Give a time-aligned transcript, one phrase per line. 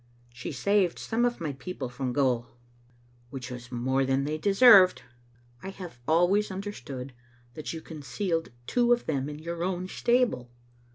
[0.13, 2.47] '*" She saved some of my people from gaol.
[3.29, 5.03] "Which was more than they deserved.""
[5.61, 7.13] I have always understood
[7.53, 10.49] that you concealed two of them in your own stable."